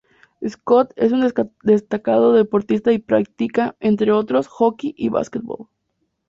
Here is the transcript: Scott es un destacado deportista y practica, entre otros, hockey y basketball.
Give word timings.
Scott 0.43 0.93
es 0.95 1.11
un 1.11 1.29
destacado 1.61 2.33
deportista 2.33 2.91
y 2.91 2.97
practica, 2.97 3.75
entre 3.79 4.11
otros, 4.11 4.47
hockey 4.47 4.95
y 4.97 5.09
basketball. 5.09 5.67